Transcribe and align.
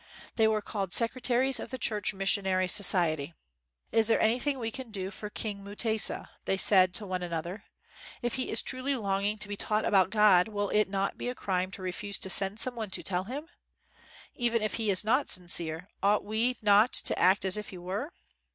They 0.35 0.47
were 0.47 0.63
called 0.63 0.93
secretaries 0.93 1.59
of 1.59 1.69
the 1.69 1.77
Church 1.77 2.11
Missionary 2.11 2.67
So 2.67 2.81
ciety. 2.83 3.35
"Is 3.91 4.07
there 4.07 4.19
anything 4.19 4.57
we 4.57 4.71
can 4.71 4.89
do 4.89 5.11
for 5.11 5.29
King 5.29 5.63
Mutesa, 5.63 6.27
''they 6.45 6.57
said 6.57 6.95
to 6.95 7.05
one 7.05 7.21
another?" 7.21 7.65
If 8.23 8.33
he 8.33 8.49
is 8.49 8.63
truly 8.63 8.95
longing 8.95 9.37
to 9.37 9.47
be 9.47 9.55
taught 9.55 9.85
about 9.85 10.09
God, 10.09 10.47
will 10.47 10.71
it 10.71 10.89
not 10.89 11.19
be 11.19 11.29
a 11.29 11.35
crime 11.35 11.69
to 11.73 11.83
refuse 11.83 12.17
to 12.17 12.31
send 12.31 12.59
some 12.59 12.75
one 12.75 12.89
to 12.89 13.03
tell 13.03 13.25
him 13.25 13.43
1 13.43 13.49
Even 14.33 14.61
if 14.63 14.73
he 14.73 14.89
is 14.89 15.03
not 15.05 15.29
sincere, 15.29 15.87
ought 16.01 16.25
we 16.25 16.57
not 16.63 16.93
to 16.93 17.19
act 17.19 17.45
as 17.45 17.55
if 17.55 17.69
he 17.69 17.77
were? 17.77 18.11